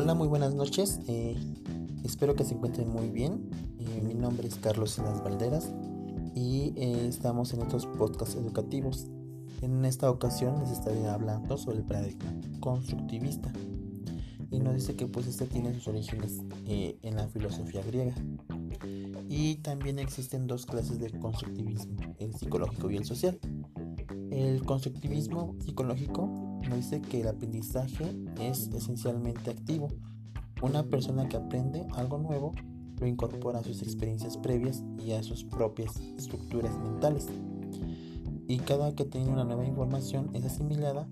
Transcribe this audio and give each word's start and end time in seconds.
Hola, 0.00 0.14
muy 0.14 0.28
buenas 0.28 0.54
noches. 0.54 1.00
Eh, 1.08 1.36
espero 2.04 2.36
que 2.36 2.44
se 2.44 2.54
encuentren 2.54 2.88
muy 2.88 3.08
bien. 3.08 3.50
Eh, 3.80 4.00
mi 4.06 4.14
nombre 4.14 4.46
es 4.46 4.54
Carlos 4.54 4.92
Silas 4.92 5.24
Valderas 5.24 5.72
y 6.36 6.72
eh, 6.76 7.08
estamos 7.08 7.52
en 7.52 7.62
estos 7.62 7.86
podcasts 7.86 8.36
educativos. 8.36 9.08
En 9.60 9.84
esta 9.84 10.08
ocasión 10.08 10.60
les 10.60 10.70
estaré 10.70 11.04
hablando 11.08 11.58
sobre 11.58 11.78
el 11.78 11.82
paradigma 11.82 12.32
constructivista. 12.60 13.52
Y 14.52 14.60
nos 14.60 14.76
dice 14.76 14.94
que 14.94 15.08
pues 15.08 15.26
este 15.26 15.46
tiene 15.46 15.74
sus 15.74 15.88
orígenes 15.88 16.44
en 16.68 17.16
la 17.16 17.26
filosofía 17.26 17.82
griega. 17.82 18.14
Y 19.28 19.56
también 19.56 19.98
existen 19.98 20.46
dos 20.46 20.64
clases 20.64 21.00
de 21.00 21.10
constructivismo, 21.18 21.96
el 22.20 22.32
psicológico 22.36 22.88
y 22.88 22.98
el 22.98 23.04
social. 23.04 23.40
El 24.38 24.64
constructivismo 24.64 25.56
psicológico 25.58 26.30
dice 26.72 27.00
que 27.00 27.22
el 27.22 27.26
aprendizaje 27.26 28.14
es 28.40 28.68
esencialmente 28.68 29.50
activo. 29.50 29.88
Una 30.62 30.84
persona 30.84 31.28
que 31.28 31.36
aprende 31.36 31.84
algo 31.96 32.18
nuevo 32.18 32.52
lo 33.00 33.08
incorpora 33.08 33.58
a 33.58 33.64
sus 33.64 33.82
experiencias 33.82 34.36
previas 34.36 34.84
y 35.04 35.10
a 35.10 35.24
sus 35.24 35.42
propias 35.42 35.98
estructuras 36.16 36.78
mentales. 36.78 37.26
Y 38.46 38.58
cada 38.58 38.94
que 38.94 39.04
tiene 39.04 39.28
una 39.28 39.42
nueva 39.42 39.66
información 39.66 40.30
es 40.34 40.44
asimilada 40.44 41.08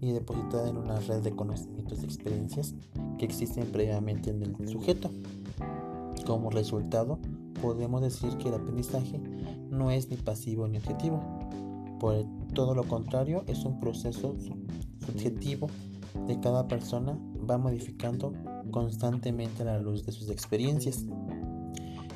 y 0.00 0.12
depositada 0.12 0.70
en 0.70 0.78
una 0.78 1.00
red 1.00 1.20
de 1.20 1.36
conocimientos 1.36 2.00
y 2.00 2.06
experiencias 2.06 2.74
que 3.18 3.26
existen 3.26 3.70
previamente 3.72 4.30
en 4.30 4.42
el 4.42 4.68
sujeto. 4.68 5.10
Como 6.24 6.48
resultado, 6.48 7.18
podemos 7.60 8.00
decir 8.00 8.38
que 8.38 8.48
el 8.48 8.54
aprendizaje 8.54 9.20
no 9.68 9.90
es 9.90 10.08
ni 10.08 10.16
pasivo 10.16 10.66
ni 10.66 10.78
objetivo. 10.78 11.39
Por 12.00 12.24
todo 12.54 12.74
lo 12.74 12.82
contrario, 12.84 13.44
es 13.46 13.64
un 13.64 13.78
proceso 13.78 14.34
subjetivo 14.98 15.68
de 16.26 16.40
cada 16.40 16.66
persona 16.66 17.16
va 17.48 17.58
modificando 17.58 18.32
constantemente 18.70 19.64
la 19.64 19.78
luz 19.78 20.04
de 20.04 20.12
sus 20.12 20.30
experiencias. 20.30 21.04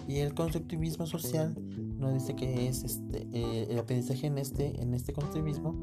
Y 0.08 0.18
el 0.18 0.34
constructivismo 0.34 1.06
social 1.06 1.54
nos 1.98 2.14
dice 2.14 2.34
que 2.34 2.68
es 2.68 2.84
este, 2.84 3.26
eh, 3.32 3.66
el 3.70 3.78
aprendizaje 3.78 4.26
en 4.26 4.38
este, 4.38 4.80
en 4.80 4.94
este 4.94 5.12
constructivismo 5.12 5.74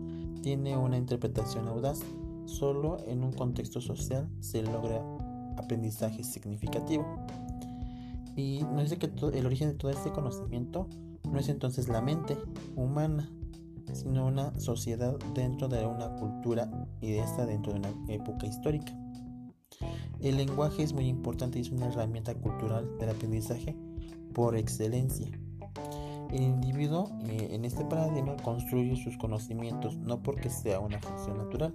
tiene 0.42 0.78
una 0.78 0.98
interpretación 0.98 1.68
audaz. 1.68 2.02
Solo 2.46 2.98
en 3.08 3.24
un 3.24 3.32
contexto 3.32 3.82
social 3.82 4.28
se 4.40 4.62
logra 4.62 5.02
aprendizaje 5.58 6.24
significativo. 6.24 7.06
Y 8.36 8.64
nos 8.74 8.90
dice 8.90 8.98
que 8.98 9.12
el 9.38 9.46
origen 9.46 9.70
de 9.70 9.76
todo 9.76 9.92
este 9.92 10.12
conocimiento 10.12 10.88
no 11.30 11.40
es 11.40 11.50
entonces 11.50 11.88
la 11.88 12.02
mente 12.02 12.38
humana, 12.76 13.30
sino 13.94 14.28
una 14.28 14.58
sociedad 14.60 15.18
dentro 15.34 15.68
de 15.68 15.86
una 15.86 16.16
cultura 16.16 16.70
y 17.02 17.12
de 17.12 17.20
esta 17.20 17.46
dentro 17.46 17.74
de 17.74 17.80
una 17.80 17.94
época 18.10 18.48
histórica. 18.48 18.94
El 20.22 20.38
lenguaje 20.38 20.84
es 20.84 20.94
muy 20.94 21.08
importante 21.08 21.58
y 21.58 21.62
es 21.64 21.72
una 21.72 21.88
herramienta 21.88 22.36
cultural 22.36 22.98
del 23.00 23.10
aprendizaje 23.10 23.76
por 24.34 24.56
excelencia. 24.56 25.28
El 26.32 26.44
individuo 26.44 27.10
eh, 27.26 27.50
en 27.52 27.66
este 27.66 27.84
paradigma 27.84 28.36
construye 28.38 28.96
sus 28.96 29.18
conocimientos 29.18 29.98
no 29.98 30.22
porque 30.24 30.50
sea 30.50 30.80
una 30.80 31.00
función 31.00 31.38
natural 31.38 31.74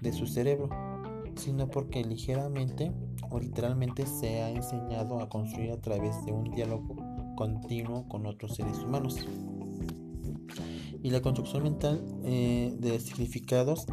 de 0.00 0.12
su 0.12 0.26
cerebro, 0.26 0.68
sino 1.36 1.68
porque 1.68 2.02
ligeramente 2.04 2.92
o 3.30 3.38
literalmente 3.38 4.06
se 4.06 4.42
ha 4.42 4.50
enseñado 4.50 5.20
a 5.20 5.28
construir 5.28 5.70
a 5.72 5.80
través 5.80 6.24
de 6.24 6.32
un 6.32 6.50
diálogo 6.50 6.96
continuo 7.36 8.08
con 8.08 8.26
otros 8.26 8.56
seres 8.56 8.78
humanos 8.78 9.26
y 11.02 11.10
la 11.10 11.20
construcción 11.20 11.64
mental 11.64 12.04
eh, 12.24 12.74
de 12.78 13.00
significados 13.00 13.86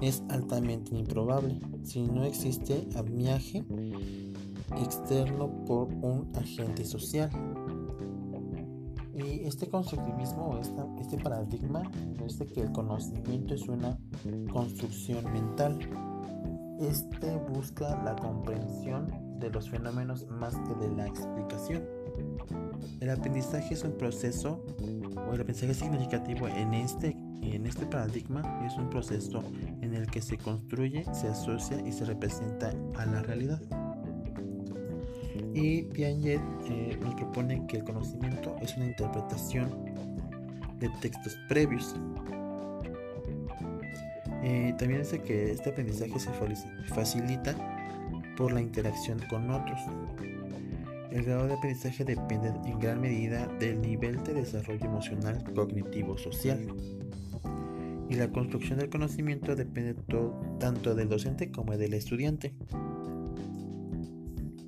es 0.00 0.22
altamente 0.28 0.94
improbable 0.94 1.58
si 1.82 2.02
no 2.02 2.24
existe 2.24 2.86
amiaje 2.96 3.64
externo 4.76 5.64
por 5.64 5.88
un 5.88 6.30
agente 6.34 6.84
social. 6.84 7.30
Y 9.14 9.46
este 9.46 9.68
constructivismo, 9.68 10.60
este 11.00 11.16
paradigma, 11.18 11.90
dice 12.22 12.46
que 12.46 12.60
el 12.60 12.72
conocimiento 12.72 13.54
es 13.54 13.66
una 13.68 13.98
construcción 14.52 15.24
mental. 15.32 15.78
Este 16.80 17.36
busca 17.54 18.02
la 18.04 18.14
comprensión 18.16 19.25
de 19.38 19.50
los 19.50 19.68
fenómenos 19.68 20.26
más 20.28 20.54
que 20.56 20.74
de 20.86 20.94
la 20.96 21.06
explicación. 21.06 21.84
El 23.00 23.10
aprendizaje 23.10 23.74
es 23.74 23.84
un 23.84 23.92
proceso 23.92 24.64
o 25.28 25.34
el 25.34 25.40
aprendizaje 25.40 25.74
significativo 25.74 26.48
en 26.48 26.74
este, 26.74 27.16
en 27.42 27.66
este 27.66 27.86
paradigma 27.86 28.42
es 28.66 28.76
un 28.76 28.88
proceso 28.88 29.42
en 29.80 29.94
el 29.94 30.06
que 30.06 30.22
se 30.22 30.38
construye, 30.38 31.04
se 31.12 31.28
asocia 31.28 31.80
y 31.86 31.92
se 31.92 32.04
representa 32.04 32.72
a 32.96 33.06
la 33.06 33.22
realidad. 33.22 33.60
Y 35.54 35.82
Piaget 35.84 36.40
eh, 36.68 36.98
nos 37.00 37.14
propone 37.14 37.66
que 37.66 37.78
el 37.78 37.84
conocimiento 37.84 38.56
es 38.60 38.76
una 38.76 38.86
interpretación 38.86 39.70
de 40.78 40.88
textos 41.00 41.36
previos. 41.48 41.94
Eh, 44.42 44.74
también 44.78 45.00
dice 45.00 45.20
que 45.22 45.52
este 45.52 45.70
aprendizaje 45.70 46.18
se 46.20 46.30
facilita 46.94 47.54
por 48.36 48.52
la 48.52 48.60
interacción 48.60 49.18
con 49.28 49.50
otros. 49.50 49.80
El 51.10 51.24
grado 51.24 51.46
de 51.46 51.54
aprendizaje 51.54 52.04
depende 52.04 52.52
en 52.64 52.78
gran 52.78 53.00
medida 53.00 53.46
del 53.58 53.80
nivel 53.80 54.22
de 54.24 54.34
desarrollo 54.34 54.84
emocional, 54.84 55.42
cognitivo, 55.54 56.18
social. 56.18 56.60
Y 58.08 58.14
la 58.14 58.30
construcción 58.30 58.78
del 58.78 58.90
conocimiento 58.90 59.56
depende 59.56 59.94
tanto 60.60 60.94
del 60.94 61.08
docente 61.08 61.50
como 61.50 61.76
del 61.76 61.94
estudiante. 61.94 62.52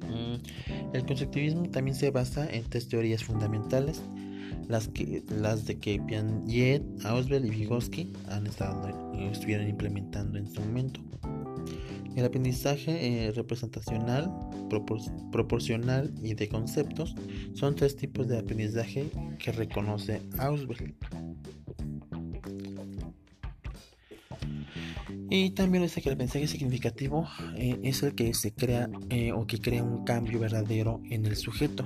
Mm, 0.08 0.94
el 0.94 1.06
constructivismo 1.06 1.68
también 1.70 1.94
se 1.94 2.10
basa 2.10 2.48
en 2.50 2.64
tres 2.64 2.88
teorías 2.88 3.22
fundamentales, 3.22 4.02
las, 4.68 4.88
que, 4.88 5.22
las 5.28 5.66
de 5.66 5.78
que 5.78 6.00
Piaget, 6.00 6.82
Ausubel 7.04 7.44
y 7.44 7.50
Vygotsky 7.50 8.12
han 8.28 8.46
estado, 8.46 8.88
estuvieron 9.30 9.68
implementando 9.68 10.38
en 10.38 10.46
su 10.46 10.60
momento. 10.60 11.00
El 12.18 12.24
aprendizaje 12.24 13.26
eh, 13.28 13.30
representacional, 13.30 14.28
proporcional 15.30 16.12
y 16.20 16.34
de 16.34 16.48
conceptos 16.48 17.14
son 17.54 17.76
tres 17.76 17.94
tipos 17.94 18.26
de 18.26 18.38
aprendizaje 18.38 19.08
que 19.38 19.52
reconoce 19.52 20.20
Ausberg. 20.36 20.96
Y 25.30 25.50
también 25.50 25.84
dice 25.84 26.02
que 26.02 26.08
el 26.08 26.14
aprendizaje 26.14 26.48
significativo 26.48 27.28
eh, 27.56 27.78
es 27.84 28.02
el 28.02 28.16
que 28.16 28.34
se 28.34 28.52
crea 28.52 28.90
eh, 29.10 29.30
o 29.30 29.46
que 29.46 29.60
crea 29.60 29.84
un 29.84 30.02
cambio 30.02 30.40
verdadero 30.40 31.00
en 31.08 31.24
el 31.24 31.36
sujeto. 31.36 31.84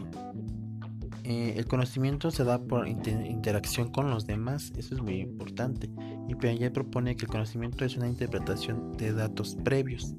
el 1.25 1.67
conocimiento 1.67 2.31
se 2.31 2.45
da 2.45 2.59
por 2.59 2.89
interacción 2.89 3.93
con 3.93 4.09
los 4.09 4.27
demás, 4.27 4.73
eso 4.79 4.95
es 4.95 5.03
muy 5.03 5.21
importante. 5.21 5.91
Y 6.29 6.35
Piaget 6.35 6.73
propone 6.73 7.17
que 7.17 7.25
el 7.25 7.31
conocimiento 7.31 7.85
es 7.85 7.97
una 7.97 8.09
interpretación 8.09 8.97
de 8.97 9.13
datos 9.13 9.57
previos. 9.65 10.15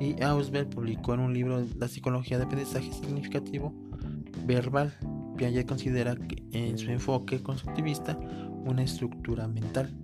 Y 0.00 0.20
Ausberg 0.22 0.70
publicó 0.70 1.14
en 1.14 1.20
un 1.20 1.34
libro 1.34 1.64
La 1.78 1.88
psicología 1.88 2.38
de 2.38 2.44
aprendizaje 2.44 2.92
significativo 2.92 3.74
verbal. 4.46 4.94
Piaget 5.36 5.66
considera 5.66 6.16
que 6.16 6.42
en 6.52 6.78
su 6.78 6.90
enfoque 6.90 7.42
constructivista 7.42 8.18
una 8.64 8.82
estructura 8.82 9.48
mental. 9.48 9.94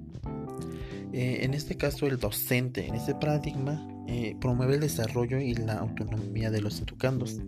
Eh, 1.12 1.40
en 1.42 1.54
este 1.54 1.76
caso, 1.76 2.06
el 2.06 2.18
docente 2.18 2.86
en 2.86 2.94
este 2.94 3.14
paradigma 3.14 3.86
eh, 4.06 4.36
promueve 4.40 4.74
el 4.74 4.80
desarrollo 4.80 5.38
y 5.38 5.54
la 5.54 5.74
autonomía 5.74 6.50
de 6.50 6.60
los 6.60 6.80
educandos. 6.80 7.40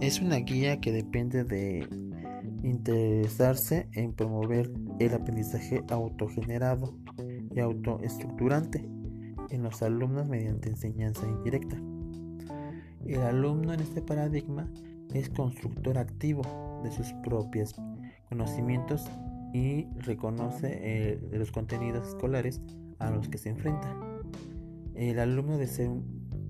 Es 0.00 0.20
una 0.20 0.36
guía 0.36 0.80
que 0.80 0.92
depende 0.92 1.44
de 1.44 1.88
interesarse 2.62 3.88
en 3.92 4.12
promover 4.12 4.70
el 4.98 5.14
aprendizaje 5.14 5.84
autogenerado 5.90 6.96
y 7.54 7.60
autoestructurante 7.60 8.88
en 9.50 9.62
los 9.62 9.82
alumnos 9.82 10.28
mediante 10.28 10.68
enseñanza 10.68 11.26
indirecta. 11.26 11.76
El 13.04 13.22
alumno 13.22 13.72
en 13.72 13.80
este 13.80 14.02
paradigma 14.02 14.68
es 15.14 15.30
constructor 15.30 15.98
activo 15.98 16.42
de 16.82 16.90
sus 16.90 17.12
propios 17.24 17.74
conocimientos 18.28 19.08
y 19.52 19.86
reconoce 19.98 20.78
eh, 20.82 21.20
los 21.32 21.52
contenidos 21.52 22.08
escolares 22.08 22.60
a 22.98 23.10
los 23.10 23.28
que 23.28 23.38
se 23.38 23.50
enfrenta. 23.50 23.96
El 24.94 25.18
alumno 25.18 25.52
debe 25.52 25.66
ser, 25.66 25.90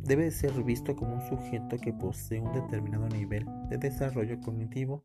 debe 0.05 0.31
ser 0.31 0.53
visto 0.63 0.97
como 0.97 1.15
un 1.15 1.21
sujeto 1.29 1.77
que 1.79 1.93
posee 1.93 2.41
un 2.41 2.53
determinado 2.53 3.09
nivel 3.09 3.47
de 3.69 3.79
desarrollo 3.79 4.41
cognitivo 4.41 5.05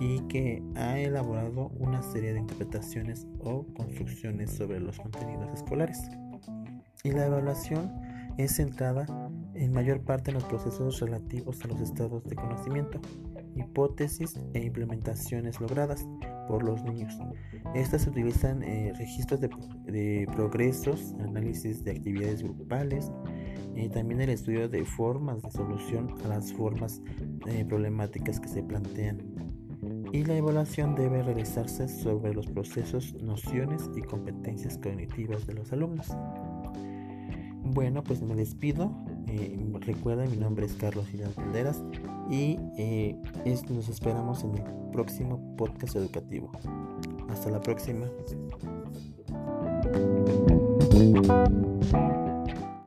y 0.00 0.20
que 0.28 0.62
ha 0.74 0.98
elaborado 0.98 1.68
una 1.78 2.02
serie 2.02 2.32
de 2.32 2.40
interpretaciones 2.40 3.26
o 3.40 3.66
construcciones 3.74 4.50
sobre 4.50 4.80
los 4.80 4.98
contenidos 4.98 5.52
escolares. 5.54 6.00
Y 7.04 7.12
la 7.12 7.26
evaluación 7.26 7.92
es 8.38 8.56
centrada 8.56 9.06
en 9.54 9.72
mayor 9.72 10.00
parte 10.02 10.30
en 10.30 10.34
los 10.34 10.44
procesos 10.44 11.00
relativos 11.00 11.64
a 11.64 11.68
los 11.68 11.80
estados 11.80 12.24
de 12.24 12.36
conocimiento, 12.36 13.00
hipótesis 13.54 14.38
e 14.52 14.64
implementaciones 14.64 15.60
logradas 15.60 16.06
por 16.48 16.62
los 16.62 16.82
niños. 16.84 17.16
Estas 17.74 18.06
utilizan 18.06 18.62
eh, 18.62 18.92
registros 18.96 19.40
de, 19.40 20.28
progresos, 20.34 21.14
análisis 21.20 21.82
de 21.84 21.92
actividades 21.92 22.42
grupales 22.42 23.10
eh, 23.76 23.90
también 23.90 24.22
el 24.22 24.30
estudio 24.30 24.70
de 24.70 24.84
formas 24.86 25.42
de 25.42 25.50
solución 25.50 26.14
a 26.24 26.28
las 26.28 26.50
formas 26.54 27.02
eh, 27.46 27.64
problemáticas 27.68 28.40
que 28.40 28.48
se 28.48 28.62
plantean. 28.62 29.18
Y 30.16 30.24
la 30.24 30.34
evaluación 30.34 30.94
debe 30.94 31.22
realizarse 31.22 31.88
sobre 31.88 32.32
los 32.32 32.46
procesos, 32.46 33.12
nociones 33.20 33.82
y 33.94 34.00
competencias 34.00 34.78
cognitivas 34.78 35.46
de 35.46 35.52
los 35.52 35.70
alumnos. 35.74 36.06
Bueno, 37.62 38.02
pues 38.02 38.22
me 38.22 38.34
despido. 38.34 38.90
Eh, 39.26 39.58
recuerda, 39.80 40.24
mi 40.24 40.38
nombre 40.38 40.64
es 40.64 40.72
Carlos 40.72 41.06
Gilas 41.08 41.36
Valderas 41.36 41.84
y 42.30 42.58
nos 43.68 43.90
esperamos 43.90 44.42
en 44.42 44.56
el 44.56 44.62
próximo 44.90 45.54
podcast 45.58 45.96
educativo. 45.96 46.50
Hasta 47.28 47.50
la 47.50 47.60
próxima. 47.60 48.06